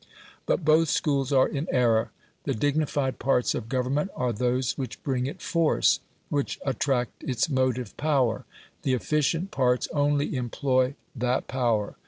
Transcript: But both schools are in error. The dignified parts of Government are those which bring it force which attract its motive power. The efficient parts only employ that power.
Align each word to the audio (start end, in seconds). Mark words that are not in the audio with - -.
But 0.47 0.65
both 0.65 0.89
schools 0.89 1.31
are 1.31 1.47
in 1.47 1.67
error. 1.69 2.09
The 2.45 2.55
dignified 2.55 3.19
parts 3.19 3.53
of 3.53 3.69
Government 3.69 4.09
are 4.15 4.33
those 4.33 4.75
which 4.75 5.03
bring 5.03 5.27
it 5.27 5.43
force 5.43 5.99
which 6.29 6.57
attract 6.65 7.23
its 7.23 7.51
motive 7.51 7.95
power. 7.97 8.45
The 8.81 8.93
efficient 8.95 9.51
parts 9.51 9.87
only 9.93 10.35
employ 10.35 10.95
that 11.15 11.45
power. 11.47 11.97